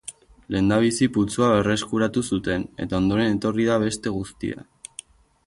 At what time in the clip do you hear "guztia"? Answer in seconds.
4.19-4.67